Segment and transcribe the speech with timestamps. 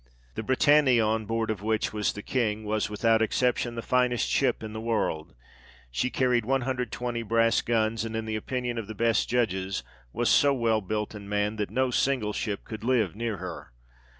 [0.33, 4.63] The Britannia, on board of which was the King, was, without exception, the finest ship
[4.63, 5.35] in the world;
[5.91, 10.55] she carried 120 brass guns, and, in the opinion of the best judges, was so
[10.55, 13.73] well built and manned, that no single ship could live near her.